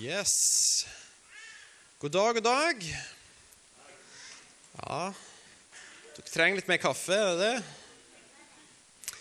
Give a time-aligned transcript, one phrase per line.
[0.00, 0.86] Yes.
[1.98, 2.84] God dag, god dag.
[4.80, 5.00] Ja
[6.14, 9.18] Dere trenger litt mer kaffe, er det det?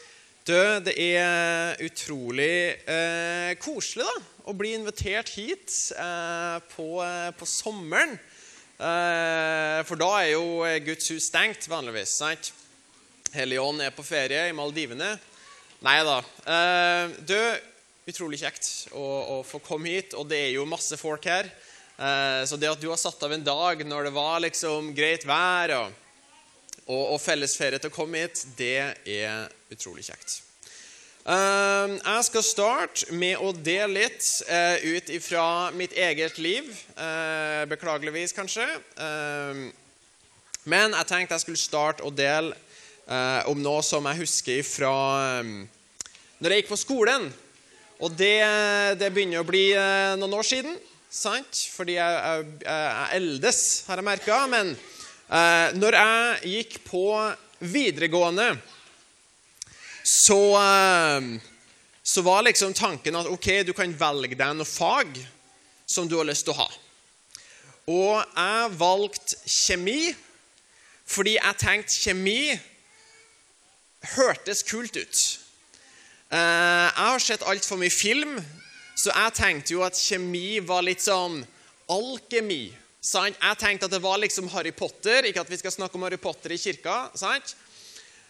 [0.47, 0.55] Du,
[0.85, 2.53] det er utrolig
[2.87, 4.13] eh, koselig da,
[4.47, 8.15] å bli invitert hit eh, på, eh, på, sommeren.
[8.79, 10.45] Eh, for da er jo
[10.87, 12.15] Guds hus stengt vanligvis.
[12.21, 12.53] sant?
[13.35, 15.11] Helligånd er på ferie i Maldivene.
[15.83, 16.21] Nei da.
[16.55, 17.35] Eh, du,
[18.11, 21.49] utrolig kjekt å, å, få komme hit, og det er jo masse folk her.
[21.99, 25.27] Eh, så det at du har satt av en dag når det var liksom greit
[25.27, 25.97] vær og
[26.89, 30.39] og, og fellesferie til å komme hit, det er utrolig kjekt.
[31.29, 35.43] Uh, jeg skal starte med å dele litt uh, ut ifra
[35.77, 36.71] mitt eget liv.
[37.69, 38.65] Beklageligvis, kanskje.
[40.69, 42.55] Men jeg tenkte jeg skulle starte å dele
[43.07, 44.91] eh, om noe som jeg husker fra
[45.41, 47.29] når jeg gikk på skolen.
[47.99, 48.37] Og det,
[48.99, 49.65] det begynner å bli
[50.19, 50.77] noen år siden,
[51.11, 51.65] sant?
[51.75, 54.37] fordi jeg, jeg, jeg eldes, har jeg merka.
[54.47, 54.71] Men
[55.29, 57.05] Eh, når jeg gikk på
[57.61, 58.47] videregående,
[60.01, 61.27] så, eh,
[62.01, 65.19] så var liksom tanken at ok, du kan velge deg noe fag
[65.85, 66.69] som du har lyst til å ha.
[67.89, 70.15] Og jeg valgte kjemi
[71.09, 72.41] fordi jeg tenkte kjemi
[74.15, 75.21] hørtes kult ut.
[76.29, 78.35] Eh, jeg har sett altfor mye film,
[78.93, 81.39] så jeg tenkte jo at kjemi var litt sånn
[81.89, 82.67] alkemi.
[83.01, 83.39] Sant?
[83.39, 85.25] Jeg tenkte at det var liksom Harry Potter.
[85.25, 87.09] Ikke at vi skal snakke om Harry Potter i kirka.
[87.17, 87.55] sant?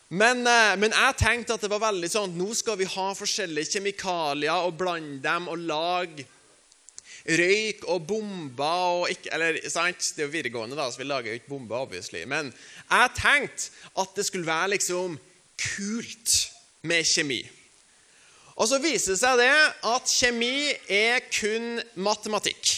[0.09, 3.75] Men, eh, men, jeg tenkte at det var veldig sånn nå skal vi ha forskjellige
[3.75, 6.25] kjemikalier og blande dem og lage
[7.28, 10.00] røyk og bomber og ikke, Eller sant?
[10.16, 12.23] Det er jo videregående, da, så vi lager jo ikke bomber, obviously.
[12.25, 12.53] Men
[12.89, 13.69] jeg tenkte
[14.00, 15.19] at det skulle være liksom
[15.59, 16.38] kult
[16.81, 17.44] med kjemi.
[18.59, 19.53] Og så viser det seg det
[19.88, 22.73] at kjemi er kun matematikk.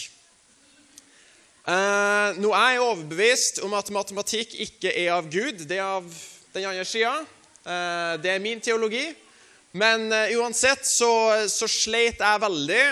[1.62, 5.64] Eh, nå er jeg overbevist om at matematikk ikke er av Gud.
[5.66, 6.06] Det er av
[6.54, 7.16] den andre sida.
[7.66, 9.08] Eh, det er min teologi.
[9.74, 11.10] Men eh, uansett så,
[11.50, 12.84] så, sleit jeg veldig.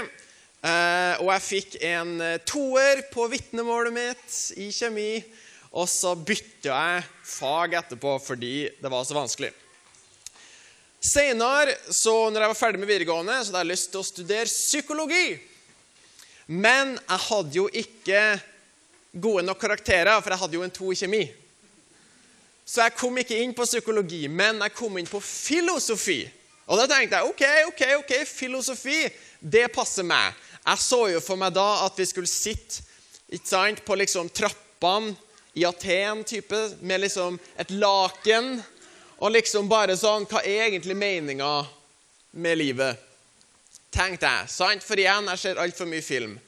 [1.22, 2.10] og jeg fikk en
[2.44, 5.22] toer på vitnemålet mitt i kjemi.
[5.70, 7.06] Og så bytta jeg
[7.38, 9.54] fag etterpå fordi det var så vanskelig.
[11.00, 15.28] Senere, når jeg var ferdig med videregående, så hadde jeg lyst til å studere psykologi.
[16.50, 18.25] Men jeg hadde jo ikke
[19.12, 21.22] gode nok karakterer, for jeg hadde jo en to i kjemi.
[22.69, 26.21] Så jeg kom ikke inn på psykologi, men jeg kom inn på filosofi.
[26.71, 29.00] Og da tenkte jeg ok, ok, ok, filosofi,
[29.41, 30.37] det passer meg.
[30.60, 32.84] Jeg så jo for meg da at vi skulle sitte
[33.43, 35.16] sant, på liksom trappene
[35.56, 38.60] i Aten type, med liksom et laken.
[39.20, 41.53] Og liksom bare sånn Hva er egentlig meninga
[42.31, 43.06] med livet?
[43.91, 44.48] Tenkte jeg.
[44.53, 44.84] sant?
[44.86, 46.38] For igjen, jeg ser altfor mye film.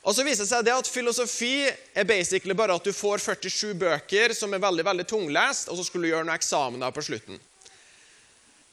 [0.00, 3.74] Og så viser det seg det at Filosofi er basically bare at du får 47
[3.82, 7.40] bøker som er veldig veldig tunglest, og så skulle du gjøre noen eksamener på slutten.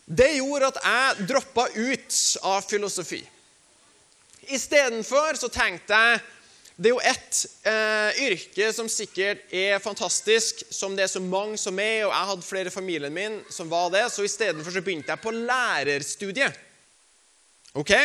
[0.07, 3.19] Det gjorde at jeg droppa ut av filosofi.
[4.55, 6.21] Istedenfor så tenkte jeg
[6.77, 11.57] det er jo ett eh, yrke som sikkert er fantastisk, som det er så mange
[11.57, 14.83] som er, og jeg hadde flere i familien min som var det, så istedenfor så
[14.85, 16.59] begynte jeg på lærerstudiet.
[17.81, 17.95] Ok?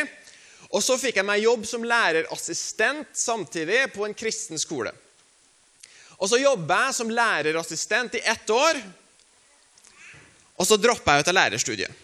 [0.72, 4.94] Og så fikk jeg meg jobb som lærerassistent samtidig på en kristen skole.
[6.16, 8.80] Og så jobba jeg som lærerassistent i ett år,
[10.56, 12.01] og så droppa jeg ut av lærerstudiet.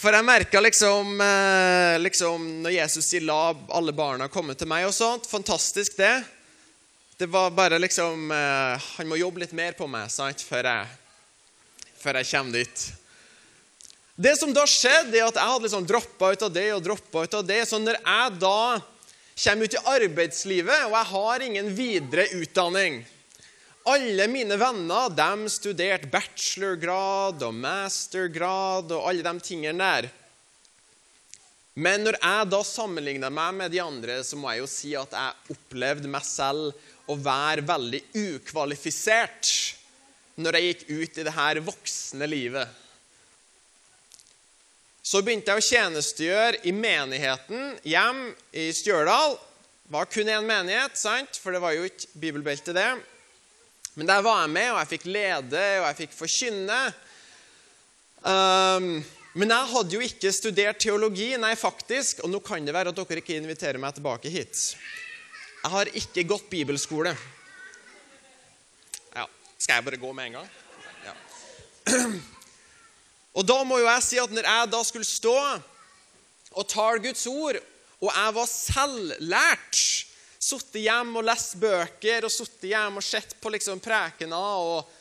[0.00, 4.86] For jeg merka liksom, eh, liksom, Når Jesus sier 'la alle barna komme til meg'
[4.86, 6.24] og sånt Fantastisk, det.
[7.18, 10.86] Det var bare liksom eh, Han må jobbe litt mer på meg sant, før jeg,
[12.00, 12.92] før jeg kommer dit.
[14.16, 17.24] Det som da skjedde, er at jeg hadde liksom droppa ut av det og droppa
[17.24, 17.68] ut av det.
[17.68, 18.80] Så når jeg da
[19.44, 23.04] kommer ut i arbeidslivet, og jeg har ingen videre utdanning
[23.88, 30.10] Alle mine venner de studerte bachelorgrad og mastergrad og alle de tingene der.
[31.80, 35.14] Men når jeg da sammenligna meg med de andre, så må jeg jo si at
[35.16, 36.74] jeg opplevde meg selv
[37.08, 39.48] å være veldig ukvalifisert
[40.40, 42.76] når jeg gikk ut i det her voksne livet.
[45.10, 49.38] Så begynte jeg å tjenestegjøre i menigheten hjem i Stjørdal.
[49.86, 51.40] Det var kun én menighet, sant?
[51.40, 52.90] for det var jo ikke bibelbelte, det.
[53.94, 56.80] Men der var jeg med, og jeg fikk lede, og jeg fikk forkynne.
[58.20, 58.92] Um,
[59.32, 62.22] men jeg hadde jo ikke studert teologi, nei, faktisk.
[62.24, 64.62] Og nå kan det være at dere ikke inviterer meg tilbake hit.
[65.60, 67.12] Jeg har ikke gått bibelskole.
[69.14, 69.26] Ja,
[69.58, 70.52] Skal jeg bare gå med en gang?
[71.06, 71.14] Ja.
[73.38, 75.36] Og da må jo jeg si at når jeg da skulle stå
[76.50, 77.60] og tale Guds ord
[78.00, 79.82] Og jeg var selvlært.
[80.40, 84.36] Sittet hjemme og lest bøker og sittet hjemme og sett på liksom prekener.
[84.36, 84.96] og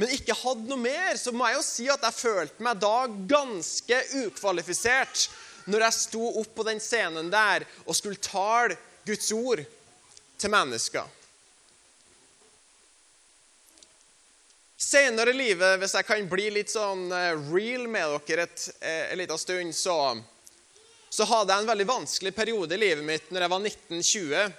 [0.00, 3.06] men ikke hadde noe mer, så må jeg jo si at jeg følte meg da
[3.28, 5.26] ganske ukvalifisert
[5.70, 9.62] når jeg sto opp på den scenen der og skulle tale Guds ord
[10.40, 11.04] til mennesker.
[14.82, 19.12] Senere i livet, hvis jeg kan bli litt sånn eh, real med dere et, eh,
[19.12, 19.96] en liten stund, så,
[21.12, 24.54] så hadde jeg en veldig vanskelig periode i livet mitt når jeg var 1920.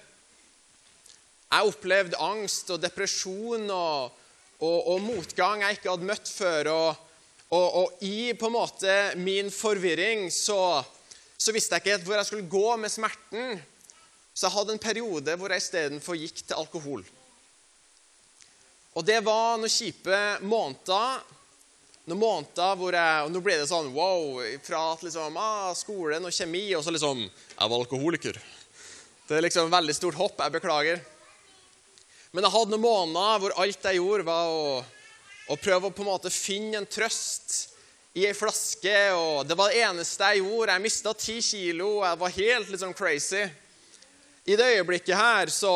[1.54, 4.20] Jeg opplevde angst og depresjon og,
[4.60, 6.70] og, og motgang jeg ikke hadde møtt før.
[6.70, 7.02] Og,
[7.58, 10.78] og, i på en måte min forvirring så,
[11.34, 13.58] så visste jeg ikke helt hvor jeg skulle gå med smerten.
[14.34, 17.02] Så jeg hadde en periode hvor jeg istedenfor gikk til alkohol.
[18.94, 21.18] Og det var noen kjipe måneder.
[22.04, 24.42] Noen måneder hvor jeg Og nå ble det sånn wow.
[24.66, 28.40] Fra at liksom, ah, skolen og kjemi, og så liksom Jeg var alkoholiker.
[29.24, 30.42] Det er liksom veldig stort hopp.
[30.42, 31.00] Jeg beklager.
[32.34, 34.82] Men jeg hadde noen måneder hvor alt jeg gjorde, var å,
[35.48, 37.70] å prøve å på en måte finne en trøst
[38.18, 38.96] i ei flaske.
[39.16, 40.74] og Det var det eneste jeg gjorde.
[40.74, 41.88] Jeg mista ti kilo.
[42.04, 43.46] Jeg var helt liksom crazy.
[44.44, 45.72] I det øyeblikket her så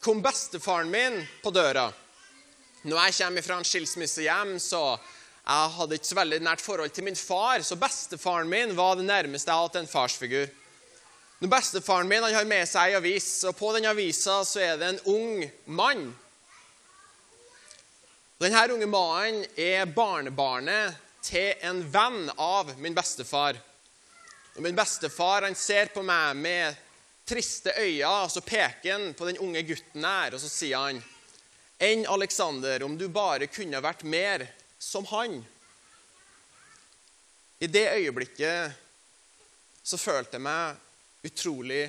[0.00, 1.90] kom bestefaren min på døra.
[2.86, 4.96] Når jeg kommer fra en skilsmissehjem, så
[5.46, 9.06] jeg hadde ikke så veldig nært forhold til min far, så bestefaren min var det
[9.06, 10.48] nærmeste jeg til en farsfigur.
[11.38, 14.88] Når Bestefaren min har med seg ei avis, og på den avisa så er det
[14.88, 16.06] en ung mann.
[18.40, 23.60] Denne unge mannen er barnebarnet til en venn av min bestefar.
[24.56, 26.82] Og Min bestefar han ser på meg med
[27.28, 31.02] triste øyne, og så peker han på den unge gutten her, og så sier han
[31.78, 34.46] enn Alexander om du bare kunne vært mer
[34.78, 35.38] som han.
[37.58, 38.74] I det øyeblikket
[39.86, 41.84] så følte jeg meg utrolig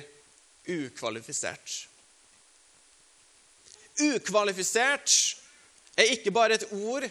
[0.68, 1.74] ukvalifisert.
[3.98, 5.14] Ukvalifisert
[5.98, 7.04] er ikke bare et ord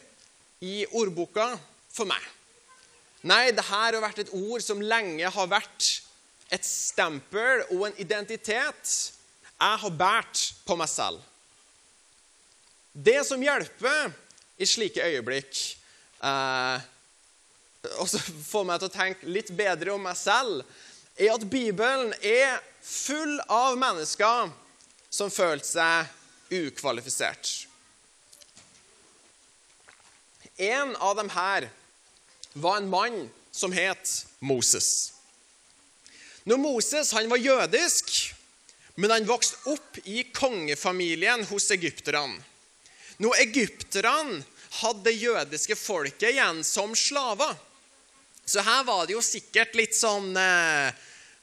[0.64, 1.52] i ordboka
[1.92, 2.24] for meg.
[3.28, 5.90] Nei, dette har vært et ord som lenge har vært
[6.54, 8.94] et stempel og en identitet
[9.58, 11.20] jeg har båret på meg selv.
[12.94, 14.14] Det som hjelper
[14.58, 15.60] i slike øyeblikk,
[16.24, 16.86] eh,
[17.98, 20.64] og så får meg til å tenke litt bedre om meg selv,
[21.18, 24.52] er at Bibelen er full av mennesker
[25.10, 27.68] som følte seg ukvalifisert.
[30.58, 31.70] En av dem her
[32.58, 35.14] var en mann som het Moses.
[36.48, 38.34] Når Moses han var jødisk,
[38.98, 42.40] men han vokste opp i kongefamilien hos egypterne.
[43.18, 44.44] Nå, egypterne
[44.82, 47.56] hadde det jødiske folket igjen som slaver.
[48.46, 50.94] Så her var det jo sikkert litt sånn eh,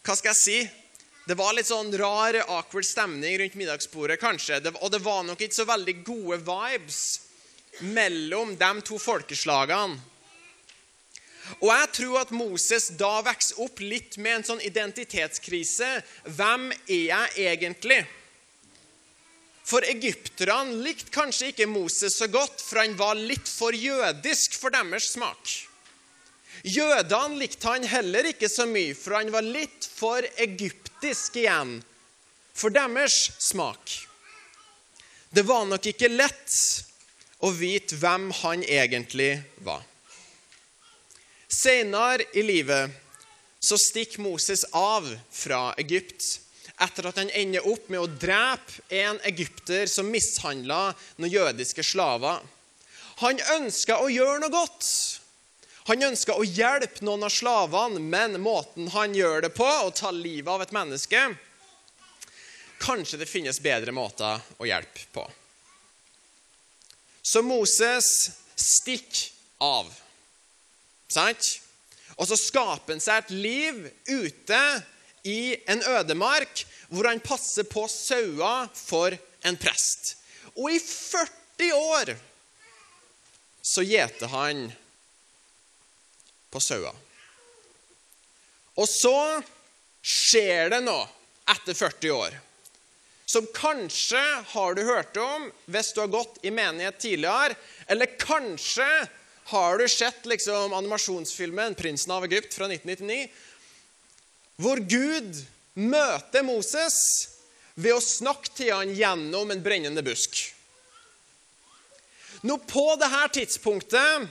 [0.05, 0.59] Hva skal jeg si?
[1.25, 4.61] Det var litt sånn rar, awkward stemning rundt middagsbordet, kanskje.
[4.81, 6.99] Og det var nok ikke så veldig gode vibes
[7.81, 9.97] mellom de to folkeslagene.
[11.61, 15.91] Og jeg tror at Moses da vokser opp litt med en sånn identitetskrise.
[16.25, 18.05] Hvem er jeg egentlig?
[19.65, 24.75] For egypterne likte kanskje ikke Moses så godt, for han var litt for jødisk for
[24.75, 25.55] deres smak.
[26.65, 31.79] Jødene likte han heller ikke så mye, for han var litt for egyptisk igjen
[32.55, 33.91] for deres smak.
[35.35, 36.55] Det var nok ikke lett
[37.45, 39.33] å vite hvem han egentlig
[39.67, 39.83] var.
[41.51, 42.93] Senere i livet
[43.65, 46.39] så stikker Moses av fra Egypt
[46.83, 52.43] etter at han ender opp med å drepe en egypter som mishandla noen jødiske slaver.
[53.23, 54.89] Han ønska å gjøre noe godt.
[55.87, 60.11] Han ønska å hjelpe noen av slavene, men måten han gjør det på, å ta
[60.15, 61.27] livet av et menneske
[62.85, 65.23] Kanskje det finnes bedre måter å hjelpe på.
[67.23, 68.09] Så Moses
[68.61, 69.31] stikker
[69.65, 69.89] av.
[71.09, 71.47] Sant?
[72.19, 73.79] Og så skaper han seg et liv
[74.11, 74.61] ute
[75.25, 80.15] i en ødemark hvor han passer på sauer for en prest.
[80.55, 82.15] Og i 40 år
[83.65, 84.67] så gjeter han
[86.53, 86.95] på sauer.
[88.75, 89.43] Og så
[90.05, 91.07] skjer det noe
[91.51, 92.41] etter 40 år
[93.35, 94.21] som kanskje
[94.53, 97.57] har du hørt om hvis du har gått i menighet tidligere,
[97.89, 98.87] eller kanskje
[99.45, 103.29] har du sett liksom animasjonsfilmen 'Prinsen av Egypt' fra 1999
[104.61, 105.41] hvor Gud
[105.75, 106.97] møter Moses
[107.75, 110.39] ved å snakke til han gjennom en brennende busk.
[112.45, 114.29] Nå På dette tidspunktet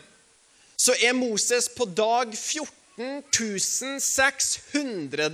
[0.77, 5.29] så er Moses på dag 14 600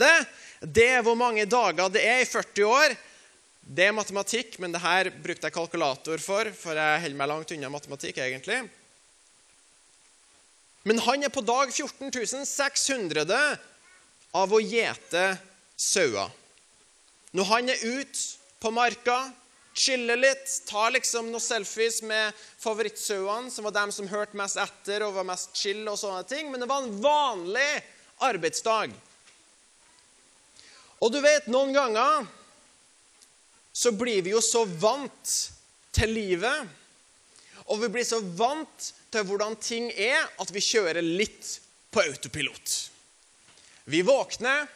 [0.64, 2.96] Det er hvor mange dager det er i 40 år.
[3.62, 7.52] Det er matematikk, men det her brukte jeg kalkulator for, for jeg holder meg langt
[7.54, 8.64] unna matematikk, egentlig.
[10.88, 13.28] Men han er på dag 14 600
[14.36, 15.34] av å gjete
[15.80, 16.30] sauer.
[17.34, 18.24] Når han er ute
[18.60, 19.18] på marka,
[19.80, 25.06] chiller litt, tar liksom noen selfies med favorittsauene, som var dem som hørte mest etter
[25.06, 27.70] og var mest chill og sånne ting, men det var en vanlig
[28.26, 28.92] arbeidsdag.
[31.00, 32.28] Og du vet, noen ganger
[33.72, 35.36] så blir vi jo så vant
[35.96, 36.76] til livet,
[37.70, 41.60] og vi blir så vant til hvordan ting er, at vi kjører litt
[41.94, 42.76] på autopilot.
[43.90, 44.68] Vi våkner,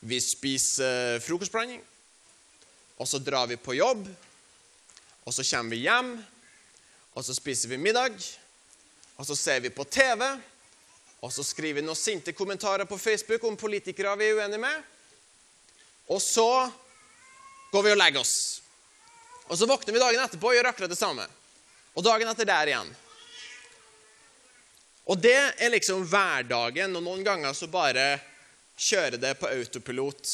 [0.00, 1.78] vi spiser frokostblanding,
[2.98, 4.08] og så drar vi på jobb,
[5.22, 6.10] og så kommer vi hjem,
[7.14, 8.18] og så spiser vi middag,
[9.14, 10.24] og så ser vi på TV,
[11.22, 14.82] og så skriver vi noen sinte kommentarer på Facebook om politikere vi er uenige med,
[16.10, 16.50] og så
[17.70, 18.36] går vi og legger oss.
[19.46, 21.30] Og så våkner vi dagen etterpå og gjør akkurat det samme.
[21.94, 22.96] Og dagen etter der igjen.
[25.08, 28.18] Og det er liksom hverdagen, og noen ganger så bare
[28.78, 30.32] kjører det på autopilot.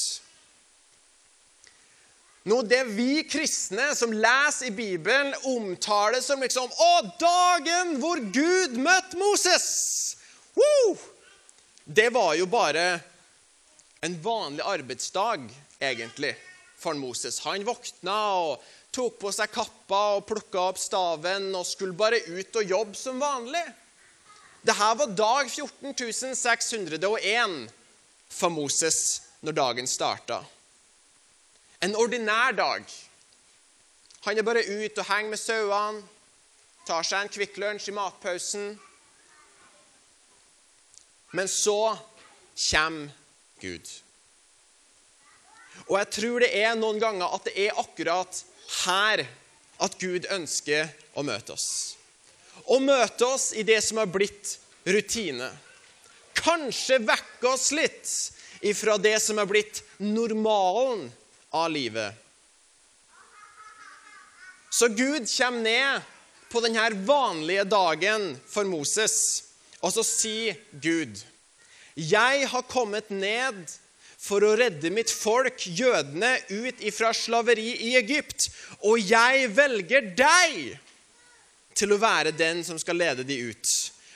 [2.44, 8.76] Nå, Det vi kristne som leser i Bibelen, omtaler som liksom Å, dagen hvor Gud
[8.76, 9.68] møtte Moses!
[10.54, 10.98] Woo!
[11.84, 13.00] Det var jo bare
[14.04, 15.46] en vanlig arbeidsdag,
[15.80, 16.34] egentlig,
[16.76, 17.40] for Moses.
[17.46, 22.60] Han våkna og tok på seg kappa og plukka opp staven og skulle bare ut
[22.60, 23.64] og jobbe som vanlig.
[24.64, 27.70] Dette var dag 14601
[28.32, 30.38] for Moses når dagen starta.
[31.84, 32.84] En ordinær dag.
[34.24, 36.00] Han er bare ute og henger med sauene,
[36.88, 38.80] tar seg en Kvikk Lunsj i matpausen.
[41.36, 41.98] Men så
[42.70, 43.12] kommer
[43.60, 43.86] Gud.
[45.90, 48.44] Og jeg tror det er noen ganger at det er akkurat
[48.86, 49.26] her
[49.84, 51.98] at Gud ønsker å møte oss.
[52.64, 55.50] Å møte oss i det som har blitt rutine.
[56.34, 58.10] Kanskje vekke oss litt
[58.64, 61.10] ifra det som har blitt normalen
[61.54, 62.14] av livet.
[64.70, 66.02] Så Gud kommer ned
[66.50, 69.44] på denne vanlige dagen for Moses,
[69.82, 71.20] og så sier Gud,
[71.94, 73.70] 'Jeg har kommet ned
[74.18, 78.48] for å redde mitt folk, jødene, ut ifra slaveri i Egypt.'
[78.82, 80.78] 'Og jeg velger deg
[81.74, 83.74] til å være den som skal lede de ut.'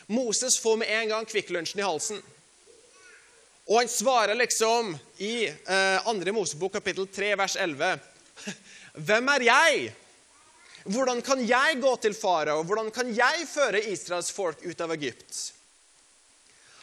[0.09, 2.23] Moses får med en gang Kvikk Lunsjen i halsen.
[3.69, 6.33] Og han svarer liksom i eh, 2.
[6.33, 7.99] Mosebok kapittel 3 vers 11
[9.09, 9.91] Hvem er jeg?
[10.89, 12.63] Hvordan kan jeg gå til farao?
[12.65, 15.37] Hvordan kan jeg føre Israels folk ut av Egypt?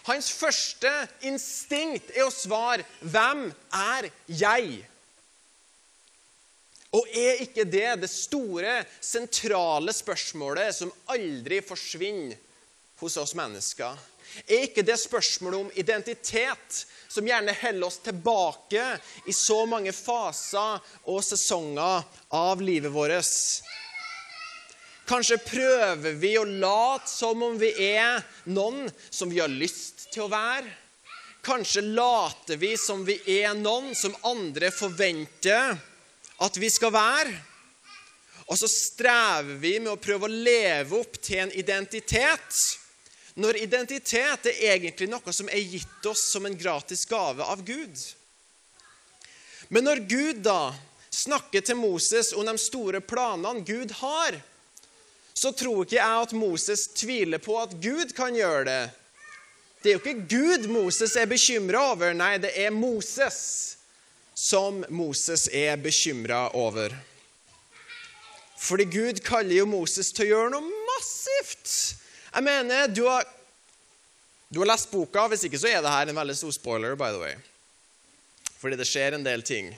[0.05, 0.91] Hans første
[1.25, 4.85] instinkt er å svare 'Hvem er jeg?'
[6.95, 12.37] Og er ikke det det store, sentrale spørsmålet som aldri forsvinner
[13.01, 13.97] hos oss mennesker?
[14.47, 18.85] Er ikke det spørsmålet om identitet som gjerne holder oss tilbake
[19.27, 22.03] i så mange faser og sesonger
[22.35, 23.31] av livet vårt?
[25.05, 30.25] Kanskje prøver vi å late som om vi er noen som vi har lyst til
[30.25, 30.71] å være.
[31.45, 35.75] Kanskje later vi som vi er noen som andre forventer
[36.43, 37.35] at vi skal være.
[38.45, 42.59] Og så strever vi med å prøve å leve opp til en identitet
[43.35, 47.97] når identitet er egentlig noe som er gitt oss som en gratis gave av Gud.
[49.67, 50.71] Men når Gud da
[51.11, 54.37] snakker til Moses om de store planene Gud har,
[55.35, 58.83] så tror ikke jeg at Moses tviler på at Gud kan gjøre det.
[59.83, 63.74] Det er jo ikke Gud Moses er bekymra over, nei, det er Moses
[64.35, 66.93] som Moses er bekymra over.
[68.59, 71.71] Fordi Gud kaller jo Moses til å gjøre noe massivt.
[72.33, 73.23] Jeg mener, du har,
[74.51, 75.27] du har lest boka.
[75.31, 77.35] Hvis ikke så er det her en veldig stor spoiler, by the way.
[78.59, 79.71] Fordi det skjer en del ting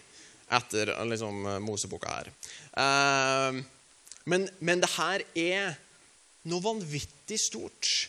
[0.57, 2.31] etter liksom, Moseboka her.
[2.77, 3.59] Uh,
[4.27, 5.75] men, men det her er
[6.47, 8.07] noe vanvittig stort.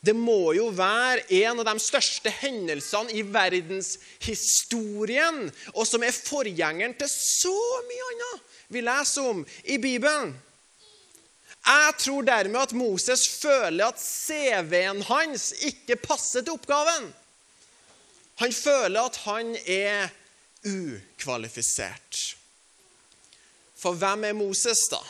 [0.00, 6.94] Det må jo være en av de største hendelsene i verdenshistorien, og som er forgjengeren
[6.96, 8.40] til så mye annet
[8.70, 10.34] vi leser om i Bibelen.
[11.66, 17.10] Jeg tror dermed at Moses føler at CV-en hans ikke passer til oppgaven.
[18.40, 20.08] Han føler at han er
[20.64, 22.36] ukvalifisert.
[23.76, 25.00] For hvem er Moses, da?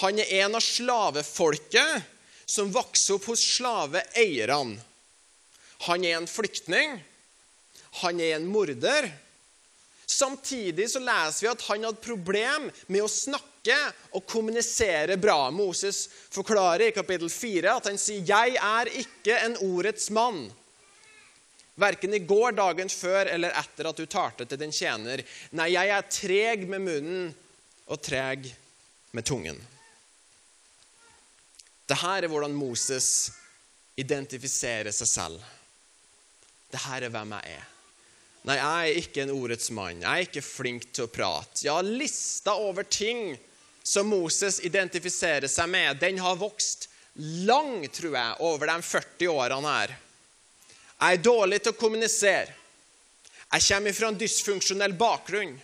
[0.00, 2.11] Han er en av slavefolket
[2.52, 4.76] som vokser opp hos slaveeierne.
[5.88, 6.98] Han er en flyktning.
[8.02, 9.08] Han er en morder.
[10.06, 13.78] Samtidig så leser vi at han hadde problem med å snakke
[14.12, 15.48] og kommunisere bra.
[15.54, 16.04] Moses
[16.34, 20.50] forklarer i kapittel 4 at han sier 'Jeg er ikke en ordets mann'.
[21.74, 25.24] Verken i går, dagen før eller etter at du talte til din tjener.
[25.52, 27.34] Nei, jeg er treg med munnen
[27.88, 28.52] og treg
[29.12, 29.71] med tungen.
[31.92, 33.28] Dette er hvordan Moses
[34.00, 35.42] identifiserer seg selv.
[36.72, 37.66] Dette er hvem jeg er.
[38.48, 40.00] Nei, jeg er ikke en ordets mann.
[40.00, 41.66] Jeg er ikke flink til å prate.
[41.66, 43.36] Ja, lista over ting
[43.84, 46.88] som Moses identifiserer seg med, den har vokst
[47.44, 49.94] lang, tror jeg, over de 40 årene her.
[50.96, 52.56] Jeg er dårlig til å kommunisere.
[53.52, 55.54] Jeg kommer fra en dysfunksjonell bakgrunn.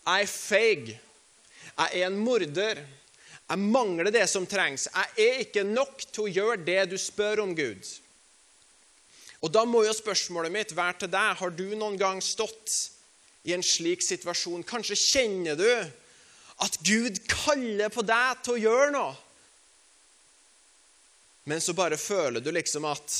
[0.00, 0.92] Jeg er feig.
[1.76, 2.80] Jeg er en morder.
[3.52, 4.86] Jeg mangler det som trengs.
[4.88, 7.84] Jeg er ikke nok til å gjøre det du spør om, Gud.
[9.44, 12.76] Og Da må jo spørsmålet mitt være til deg Har du noen gang stått
[13.44, 14.64] i en slik situasjon?
[14.64, 15.68] Kanskje kjenner du
[16.62, 19.14] at Gud kaller på deg til å gjøre noe,
[21.50, 23.16] men så bare føler du liksom at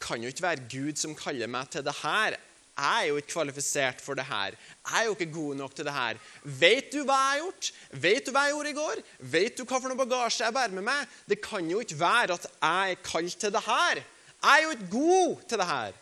[0.00, 2.38] kan jo ikke være Gud som kaller meg til det her.
[2.72, 4.54] Jeg er jo ikke kvalifisert for det her.
[4.56, 6.20] Jeg er jo ikke god nok til det her.
[6.42, 7.72] Vet du hva jeg har gjort?
[7.90, 9.02] Vet du hva jeg gjorde i går?
[9.34, 11.10] Vet du hva for noe bagasje jeg bærer med meg?
[11.28, 14.00] Det kan jo ikke være at jeg er kalt til det her.
[14.42, 15.98] Jeg er jo ikke god til det her.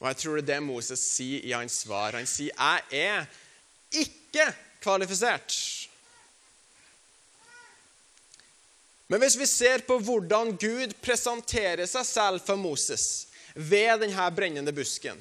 [0.00, 2.16] Og jeg tror det er det Moses sier i hans svar.
[2.16, 3.26] Han sier, 'Jeg er
[3.92, 4.46] ikke
[4.82, 5.88] kvalifisert'.
[9.08, 14.72] Men hvis vi ser på hvordan Gud presenterer seg selv for Moses ved denne brennende
[14.72, 15.20] busken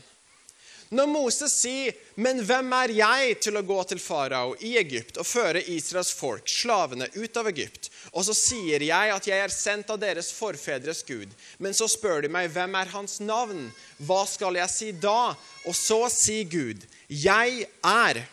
[0.91, 5.25] Når Moses sier, 'Men hvem er jeg til å gå til farao i Egypt og
[5.25, 9.89] føre Israels folk, slavene, ut av Egypt?' Og så sier jeg at jeg er sendt
[9.89, 11.31] av deres forfedres Gud.
[11.59, 13.71] Men så spør de meg, 'Hvem er hans navn?'
[14.03, 15.33] Hva skal jeg si da?
[15.65, 18.27] Og så sier Gud, 'Jeg er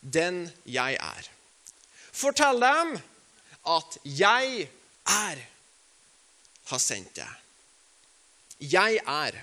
[0.00, 1.28] den jeg er'.
[2.12, 2.94] Fortell dem
[3.66, 4.68] at 'jeg
[5.06, 5.46] er'
[6.66, 7.45] har sendt deg.
[8.60, 9.36] Jeg er.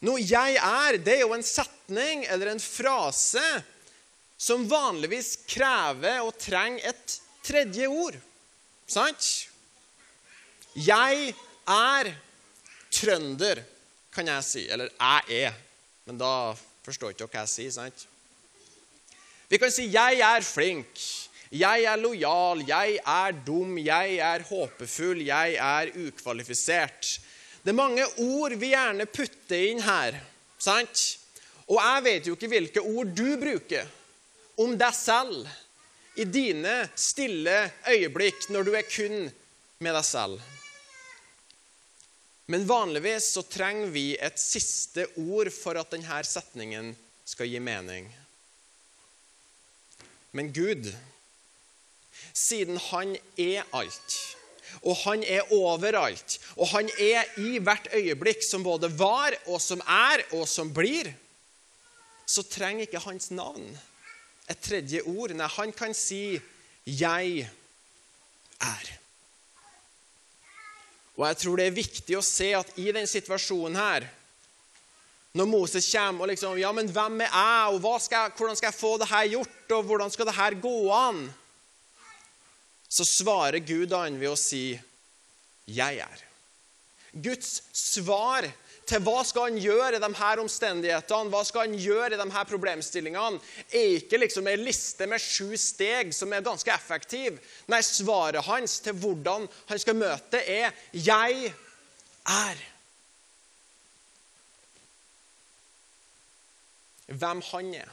[0.00, 3.64] Noe 'jeg er' det er jo en setning eller en frase
[4.38, 8.14] som vanligvis krever og trenger et tredje ord.
[8.86, 9.48] Sant?
[10.78, 11.34] Jeg
[11.66, 12.12] er
[12.94, 13.64] trønder,
[14.14, 14.68] kan jeg si.
[14.70, 15.56] Eller jeg er.
[16.06, 16.54] Men da
[16.86, 18.06] forstår ikke hva jeg sier, sant?
[19.48, 21.28] Vi kan si 'jeg er flink'.
[21.50, 27.20] Jeg er lojal, jeg er dum, jeg er håpefull, jeg er ukvalifisert.
[27.62, 30.18] Det er mange ord vi gjerne putter inn her.
[30.58, 31.18] sant?
[31.68, 33.88] Og jeg vet jo ikke hvilke ord du bruker
[34.58, 35.48] om deg selv
[36.18, 39.28] i dine stille øyeblikk når du er kun
[39.84, 40.40] med deg selv.
[42.48, 46.94] Men vanligvis så trenger vi et siste ord for at denne setningen
[47.28, 48.08] skal gi mening.
[50.32, 50.88] Men Gud
[52.32, 54.16] siden han er alt.
[54.82, 56.38] Og han er overalt.
[56.56, 61.12] Og han er i hvert øyeblikk som både var, og som er, og som blir.
[62.26, 63.68] Så trenger ikke hans navn
[64.48, 65.34] et tredje ord.
[65.36, 66.40] Nei, han kan si
[66.86, 67.50] 'Jeg
[68.60, 68.98] er'.
[71.16, 74.08] Og jeg tror det er viktig å se at i den situasjonen her
[75.34, 78.66] Når Moses kommer og liksom 'Ja, men hvem er jeg, og skal jeg, hvordan skal
[78.66, 81.34] jeg få det her gjort, og hvordan skal det her gå an?'
[82.88, 84.80] Så svarer Gud han ved å si
[85.68, 86.24] 'Jeg er'.
[87.12, 88.46] Guds svar
[88.88, 92.26] til hva skal han gjøre i de her omstendighetene, hva skal han gjøre i de
[92.32, 97.36] her problemstillingene, er ikke liksom en liste med sju steg som er ganske effektiv.
[97.68, 101.52] Nei, svaret hans til hvordan han skal møte, er 'Jeg
[102.24, 102.66] er'.
[107.08, 107.88] Hvem han er.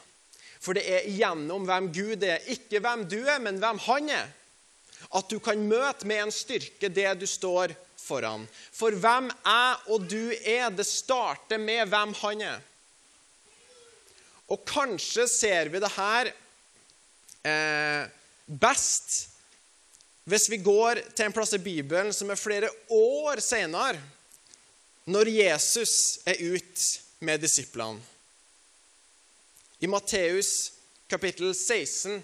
[0.60, 4.32] For det er gjennom hvem Gud er, ikke hvem du er, men hvem han er
[5.16, 8.46] at du kan møte med en styrke det du står foran.
[8.74, 12.66] For hvem jeg og du er, det starter med hvem han er.
[14.52, 16.30] Og kanskje ser vi det her
[17.50, 18.04] eh,
[18.46, 19.32] best
[20.26, 24.00] hvis vi går til en plass i Bibelen som er flere år senere,
[25.06, 26.86] når Jesus er ute
[27.22, 28.02] med disiplene.
[29.86, 30.72] I Matteus
[31.12, 32.24] kapittel 16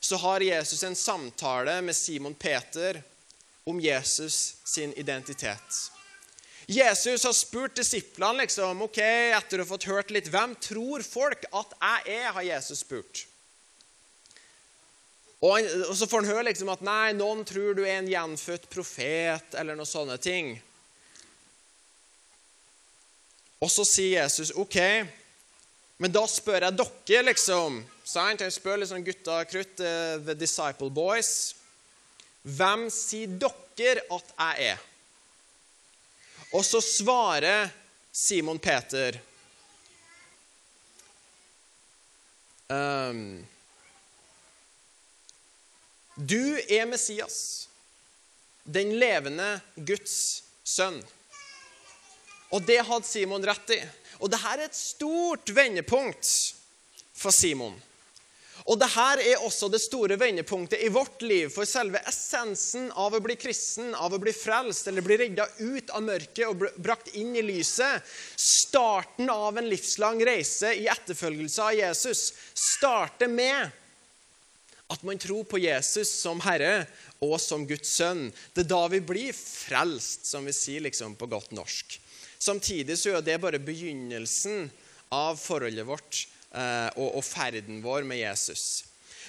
[0.00, 3.02] så har Jesus en samtale med Simon Peter
[3.64, 5.92] om Jesus sin identitet.
[6.66, 11.46] Jesus har spurt disiplene liksom, ok, etter å ha fått hørt litt hvem tror folk
[11.54, 13.26] at jeg er, har Jesus spurt.
[15.38, 18.10] Og, han, og så får han høre liksom at nei, noen tror du er en
[18.10, 20.56] gjenfødt profet, eller noen sånne ting.
[23.62, 24.78] Og så sier Jesus OK,
[26.02, 27.78] men da spør jeg dere, liksom.
[28.06, 28.42] Sant?
[28.44, 31.56] Han spør liksom gutta krutt, uh, the disciple boys.
[32.46, 34.84] Hvem sier dere at jeg er?
[36.54, 37.66] Og så svarer
[38.14, 39.18] Simon Peter
[42.70, 43.42] um,
[46.14, 47.68] Du er Messias,
[48.62, 51.02] den levende Guds sønn.
[52.54, 53.80] Og det hadde Simon rett i.
[54.22, 56.30] Og dette er et stort vendepunkt
[57.12, 57.74] for Simon.
[58.66, 63.22] Og dette er også det store vendepunktet i vårt liv, for selve essensen av å
[63.22, 67.36] bli kristen, av å bli frelst eller bli redda ut av mørket og brakt inn
[67.38, 68.02] i lyset,
[68.34, 72.24] starten av en livslang reise i etterfølgelse av Jesus,
[72.58, 73.70] starter med
[74.90, 76.88] at man tror på Jesus som Herre
[77.22, 78.28] og som Guds sønn.
[78.54, 82.00] Det er da vi blir frelst, som vi sier liksom på godt norsk.
[82.38, 84.66] Samtidig så er det bare begynnelsen
[85.14, 88.84] av forholdet vårt og, og ferden vår med Jesus.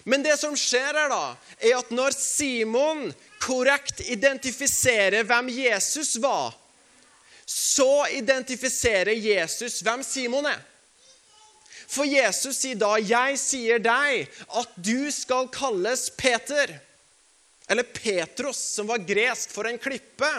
[0.08, 3.10] Men det som skjer her, da, er at når Simon
[3.44, 6.54] korrekt identifiserer hvem Jesus var,
[7.48, 10.60] så identifiserer Jesus hvem Simon er.
[11.88, 14.28] For Jesus sier da, 'Jeg sier deg
[14.60, 16.76] at du skal kalles Peter'.
[17.70, 20.30] Eller Petros, som var gresk for en klippe.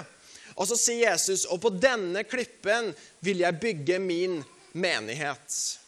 [0.56, 5.78] Og så sier Jesus, 'Og på denne klippen vil jeg bygge min menighet'.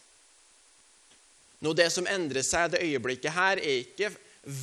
[1.61, 4.11] Nå, Det som endrer seg det øyeblikket her, er ikke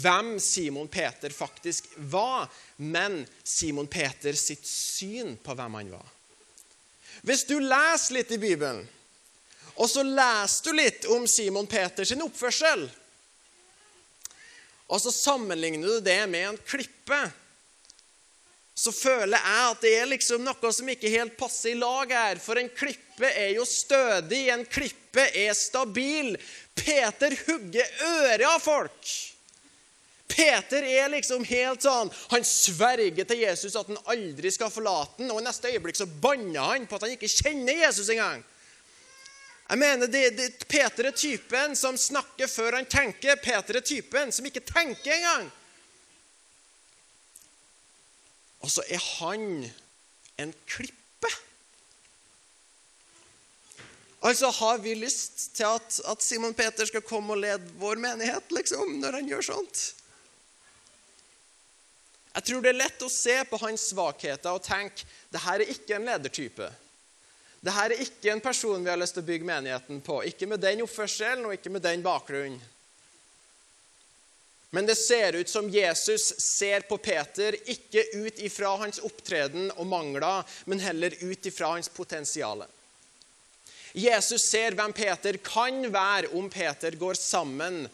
[0.01, 6.13] hvem Simon Peter faktisk var, men Simon Peter sitt syn på hvem han var.
[7.21, 8.81] Hvis du leser litt i Bibelen,
[9.77, 12.88] og så leser du litt om Simon Peters oppførsel,
[14.88, 17.19] og så sammenligner du det med en klippe
[18.77, 22.38] så føler jeg at det er liksom noe som ikke helt passer i lag her.
[22.38, 26.36] For en klippe er jo stødig, en klippe er stabil.
[26.77, 29.15] Peter hugger øret av folk.
[30.27, 35.31] Peter er liksom helt sånn Han sverger til Jesus at han aldri skal forlate ham.
[35.33, 38.43] Og i neste øyeblikk så banner han på at han ikke kjenner Jesus engang.
[39.67, 43.35] Jeg mener, det, det, Peter er typen som snakker før han tenker.
[43.43, 45.49] Peter er typen som ikke tenker engang.
[48.63, 49.67] Og så er han
[50.39, 51.06] en klippe.
[54.25, 58.49] Altså, har vi lyst til at, at Simon Peter skal komme og lede vår menighet,
[58.51, 59.84] liksom, når han gjør sånt?
[62.38, 65.73] Jeg tror det er lett å se på hans svakheter og tenke det her er
[65.73, 66.67] ikke en ledertype.
[67.65, 70.19] Det her er ikke en person vi har lyst til å bygge menigheten på.
[70.30, 72.62] Ikke med den oppførselen og ikke med den bakgrunnen.
[74.69, 79.88] Men det ser ut som Jesus ser på Peter ikke ut ifra hans opptreden og
[79.89, 82.65] mangler, men heller ut ifra hans potensial.
[83.95, 87.86] Jesus ser hvem Peter kan være om Peter går sammen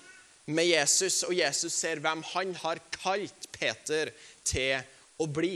[0.45, 4.11] med Jesus, og Jesus ser hvem han har kalt Peter
[4.43, 4.81] til
[5.21, 5.55] å bli.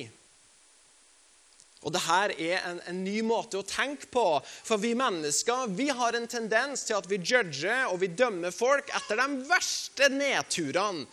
[1.85, 4.25] Og Dette er en, en, ny måte å tenke på.
[4.43, 8.89] For vi mennesker vi har en tendens til at vi judger og vi dømmer folk
[8.97, 11.05] etter de verste nedturene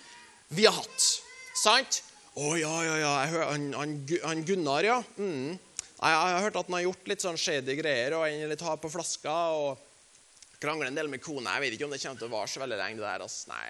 [0.54, 1.06] vi har hatt.
[1.60, 2.00] Sant?
[2.34, 3.12] Å, oh, ja, ja, ja.
[3.52, 4.98] Han, han, han, Gunnar, ja.
[5.20, 5.54] Mm.
[6.04, 8.76] Jeg har hørt at han har gjort litt sånn shady greier og er litt har
[8.80, 9.80] på flaska og
[10.60, 11.54] krangler en del med kona.
[11.56, 12.98] Jeg vet ikke om det kommer til å vare så veldig lenge.
[13.00, 13.24] det der.
[13.24, 13.48] Altså.
[13.52, 13.64] Nei.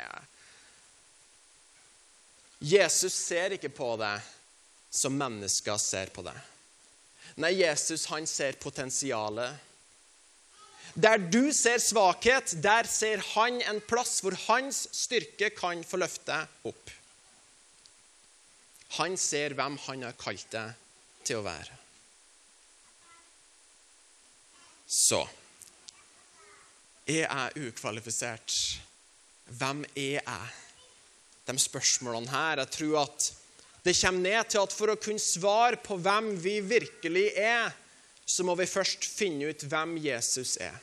[2.65, 4.17] Jesus ser ikke på det
[4.95, 6.35] som mennesker ser på det.
[7.43, 9.55] Nei, Jesus han ser potensialet.
[10.95, 16.37] Der du ser svakhet, der ser han en plass hvor hans styrke kan få løfte
[16.67, 16.93] opp.
[19.01, 20.77] Han ser hvem han har kalt deg
[21.27, 21.84] til å være.
[24.87, 25.23] Så
[27.07, 28.53] Er jeg ukvalifisert?
[29.45, 30.53] Hvem er jeg?
[31.45, 33.33] De spørsmålene her Jeg tror at
[33.85, 37.69] det kommer ned til at for å kunne svare på hvem vi virkelig er,
[38.25, 40.79] så må vi først finne ut hvem Jesus er.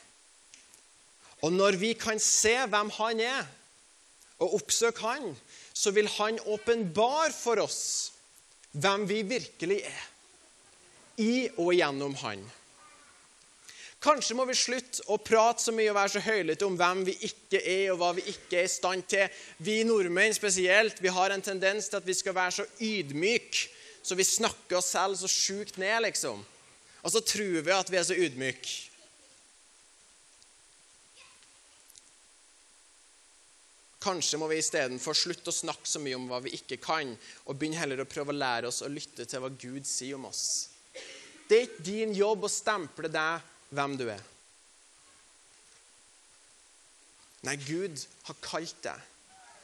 [1.42, 3.42] Og når vi kan se hvem han er,
[4.38, 5.32] og oppsøke han,
[5.74, 7.82] så vil han åpenbare for oss
[8.72, 10.04] hvem vi virkelig er,
[11.18, 12.46] i og gjennom han.
[14.02, 17.12] Kanskje må vi slutte å prate så mye og være så høylytte om hvem vi
[17.28, 19.42] ikke er, og hva vi ikke er i stand til.
[19.62, 23.68] Vi nordmenn spesielt vi har en tendens til at vi skal være så ydmyke,
[24.02, 26.40] så vi snakker oss selv så sjukt ned, liksom.
[27.02, 28.72] Og så tror vi at vi er så ydmyke.
[34.02, 37.14] Kanskje må vi istedenfor slutte å snakke så mye om hva vi ikke kan,
[37.46, 40.26] og begynne heller å prøve å lære oss å lytte til hva Gud sier om
[40.26, 40.72] oss.
[41.46, 44.22] Det er ikke din jobb å stemple deg hvem du er.
[47.42, 49.08] Nei, Gud har kalt deg.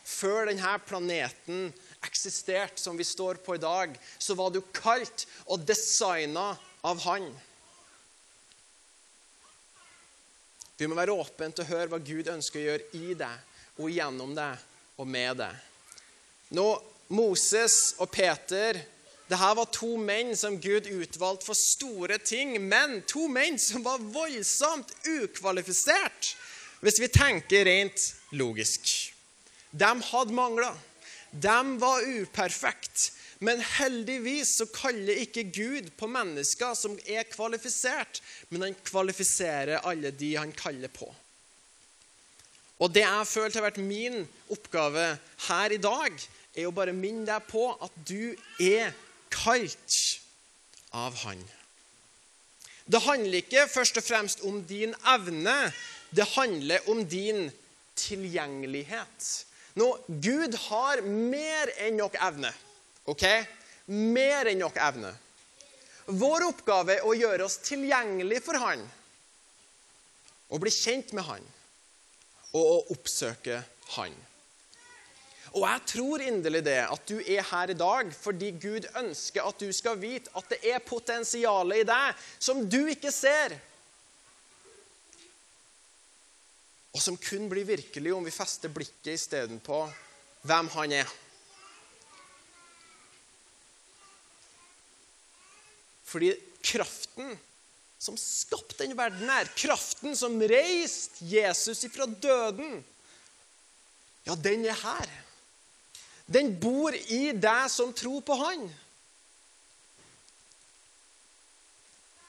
[0.08, 1.68] Før denne planeten
[2.06, 6.54] eksisterte som vi står på i dag, så var du kalt og designa
[6.88, 7.28] av Han.
[10.78, 13.90] Vi må være åpne til å høre hva Gud ønsker å gjøre i deg og
[13.90, 15.64] gjennom deg og med deg.
[16.54, 16.66] Nå,
[17.14, 18.78] Moses og Peter
[19.28, 24.00] dette var to menn som Gud utvalgte for store ting, men to menn som var
[24.00, 26.32] voldsomt ukvalifisert,
[26.80, 29.12] hvis vi tenker rent logisk.
[29.70, 30.76] De hadde mangler.
[31.30, 33.12] De var uperfekte.
[33.38, 38.18] Men heldigvis så kaller ikke Gud på mennesker som er kvalifisert,
[38.50, 41.06] men han kvalifiserer alle de han kaller på.
[42.82, 45.04] Og det jeg føler har vært min oppgave
[45.46, 46.18] her i dag,
[46.58, 48.90] er å bare minne deg på at du er
[49.30, 49.98] kalt
[50.96, 51.40] av Han.
[52.88, 55.56] Det handler ikke først og fremst om din evne,
[56.10, 57.50] det handler om din
[57.98, 59.26] tilgjengelighet.
[59.76, 62.52] Nå, Gud har mer enn nok evne.
[63.04, 63.24] ok?
[63.86, 65.12] Mer enn nok evne.
[66.08, 68.80] Vår oppgave er å gjøre oss tilgjengelig for Han,
[70.48, 71.44] å bli kjent med Han
[72.56, 73.60] og å oppsøke
[73.98, 74.14] Han.
[75.56, 79.62] Og jeg tror inderlig det, at du er her i dag fordi Gud ønsker at
[79.62, 83.56] du skal vite at det er potensial i deg som du ikke ser.
[86.92, 89.82] Og som kun blir virkelig om vi fester blikket istedenpå
[90.48, 91.16] hvem han er.
[96.08, 96.32] Fordi
[96.64, 97.36] kraften
[97.98, 102.78] som skapte denne verden her, kraften som reiste Jesus ifra døden,
[104.24, 105.08] ja, den er her.
[106.28, 108.66] Den bor i deg som tror på Han.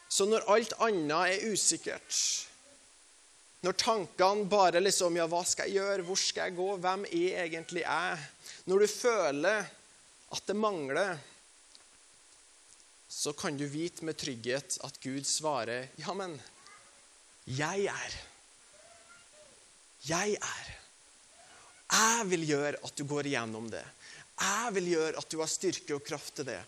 [0.09, 2.15] Så når alt annet er usikkert,
[3.61, 6.05] når tankene bare liksom Ja, hva skal jeg gjøre?
[6.07, 6.69] Hvor skal jeg gå?
[6.79, 8.23] Hvem er egentlig jeg?
[8.71, 9.67] Når du føler
[10.29, 11.19] at det mangler,
[13.09, 16.39] så kan du vite med trygghet at Gud svarer, 'Ja, men
[17.45, 18.13] jeg er.
[20.07, 20.78] Jeg er.
[21.89, 23.85] Jeg vil gjøre at du går igjennom det.
[24.39, 26.59] Jeg vil gjøre at du har styrke og kraft til det.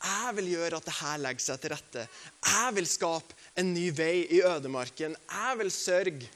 [0.00, 2.04] Jeg vil gjøre at det her legger seg til rette.
[2.48, 5.16] Jeg vil skape en ny vei i ødemarken.
[5.16, 6.30] Jeg vil sørge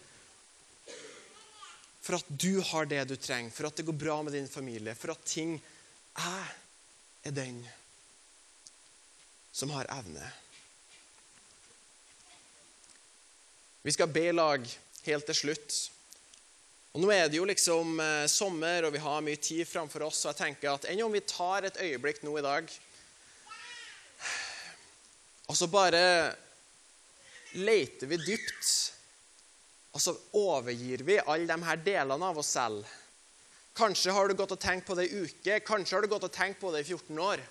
[2.04, 4.92] for at du har det du trenger, for at det går bra med din familie,
[4.94, 5.57] for at ting
[6.14, 6.44] Jeg
[7.24, 7.64] er den
[9.54, 10.28] som har evne.
[13.83, 14.68] Vi skal be lag
[15.07, 15.78] helt til slutt.
[16.94, 20.20] Og Nå er det jo liksom eh, sommer, og vi har mye tid framfor oss.
[20.24, 22.70] Og jeg tenker at enn om vi tar et øyeblikk nå i dag
[25.50, 26.02] Og så bare
[27.59, 28.70] leter vi dypt,
[29.94, 32.87] og så overgir vi alle de her delene av oss selv.
[33.76, 36.33] Kanskje har du gått og tenkt på det i uke, kanskje har du gått og
[36.35, 37.42] tenkt på det i 14 år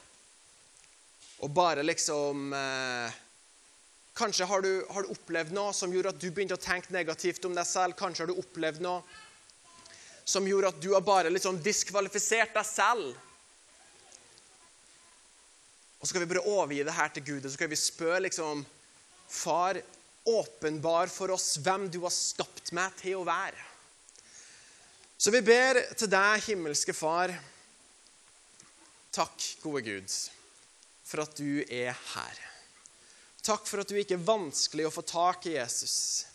[1.43, 3.19] og bare liksom eh,
[4.13, 7.47] Kanskje har du, har du, opplevd noe som gjorde at du begynte å tenke negativt
[7.47, 7.95] om deg selv.
[7.97, 9.01] Kanskje har du opplevd noe
[10.25, 13.13] som gjorde at du har bare liksom diskvalifisert deg selv.
[15.99, 18.23] Og så skal vi bare overgi det her til Gud, og så skal vi spørre
[18.25, 18.65] liksom
[19.33, 19.79] Far,
[20.29, 23.59] åpenbar for oss hvem du har skapt meg til å være.
[25.17, 27.31] Så vi ber til deg, himmelske Far.
[29.15, 30.15] Takk, gode Gud
[31.03, 32.43] for at du er her.
[33.43, 36.25] Takk for at du ikke er vanskelig å få tak i Jesus.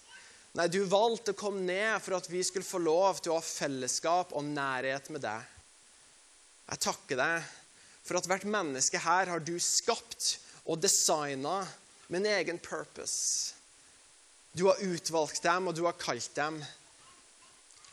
[0.56, 3.44] Nei, du valgte å komme ned for at vi skulle få lov til å ha
[3.44, 5.44] fellesskap og nærhet med deg.
[6.68, 7.50] Jeg takker deg
[8.08, 11.60] for at hvert menneske her har du skapt og designa
[12.08, 13.54] med en egen purpose.
[14.56, 16.56] Du har utvalgt dem, og du har kalt dem.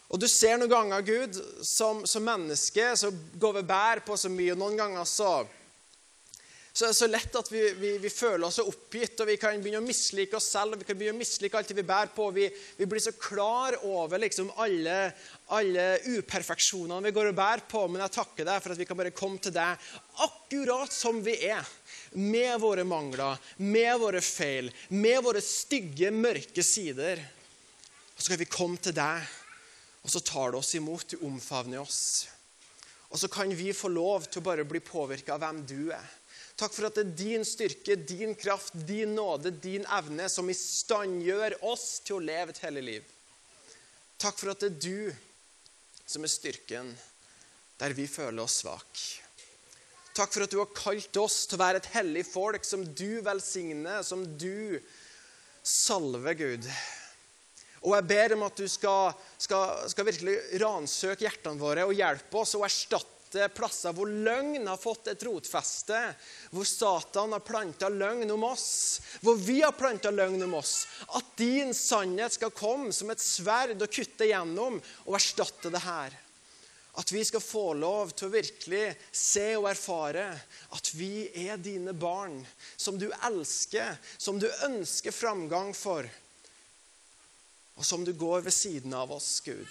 [0.07, 4.31] Og du ser noen ganger, Gud, som, som menneske så går vi bær på så
[4.31, 4.53] mye.
[4.53, 5.31] og Noen ganger så
[6.75, 9.61] så er det så lett at vi, vi, vi, føler oss oppgitt, og vi kan
[9.63, 10.73] begynne å mislike oss selv.
[10.75, 12.25] og Vi kan begynne å mislike alt det vi bærer på.
[12.35, 14.97] Vi, vi blir så klar over liksom alle,
[15.55, 15.85] alle
[16.17, 17.85] uperfeksjonene vi går og bærer på.
[17.87, 19.85] Men jeg takker deg for at vi kan bare komme til deg
[20.25, 21.63] akkurat som vi er.
[22.19, 24.67] Med våre mangler, med våre feil,
[24.99, 27.23] med våre stygge, mørke sider.
[28.17, 29.23] Og så kan vi komme til deg,
[30.03, 31.07] og så tar du oss imot.
[31.15, 32.03] Du omfavner oss.
[33.15, 36.13] Og så kan vi få lov til å bare bli påvirka av hvem du er.
[36.55, 40.55] Takk for at det er din styrke, din kraft, din nåde, din evne som i
[40.55, 43.11] stand gjør oss til å leve et hellig liv.
[44.21, 46.93] Takk for at det er du som er styrken
[47.75, 49.25] der vi føler oss svake.
[50.15, 53.19] Takk for at du har kalt oss til å være et hellig folk som du
[53.25, 54.79] velsigner, som du
[55.59, 56.69] salver, Gud.
[57.83, 62.39] Og jeg ber om at du skal, skal, skal virkelig ransøke hjertene våre og hjelpe
[62.39, 63.14] oss å erstatte
[63.55, 65.99] plasser hvor løgn har fått et rotfeste,
[66.51, 70.85] hvor Satan har planta løgn om oss, hvor vi har planta løgn om oss.
[71.17, 76.15] At din sannhet skal komme som et sverd og kutte gjennom og erstatte det her.
[76.95, 80.29] At vi skal få lov til å virkelig se og erfare
[80.77, 82.37] at vi er dine barn,
[82.77, 86.07] som du elsker, som du ønsker framgang for,
[87.75, 89.67] og som du går ved siden av oss, Gud.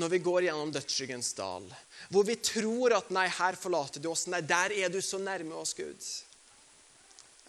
[0.00, 1.66] Når vi går gjennom dødsskyggens dal,
[2.08, 5.54] hvor vi tror at 'nei, her forlater du oss', 'nei, der er du så nærme
[5.60, 6.08] oss', Gud'.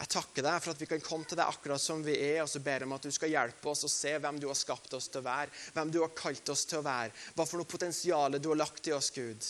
[0.02, 2.50] Jeg takker deg for at vi kan komme til deg akkurat som vi er, og
[2.50, 4.96] så ber jeg om at du skal hjelpe oss å se hvem du har skapt
[4.98, 7.70] oss til å være, hvem du har kalt oss til å være, hva for noe
[7.70, 9.46] potensial du har lagt i oss, Gud.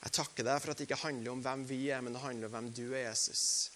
[0.00, 2.48] Jeg takker deg for at det ikke handler om hvem vi er, men det handler
[2.48, 3.70] om hvem du er, Jesus.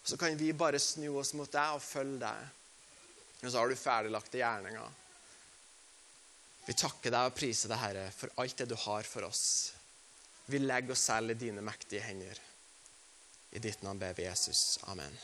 [0.00, 2.48] Og Så kan vi bare snu oss mot deg og følge deg.
[3.42, 5.02] Og så har du ferdiglagte gjerninger.
[6.66, 9.46] Vi takker deg og priser deg, Herre, for alt det du har for oss.
[10.50, 12.40] Vi legger oss selv i dine mektige hender.
[13.54, 14.78] I ditt navn ber vi Jesus.
[14.90, 15.14] Amen.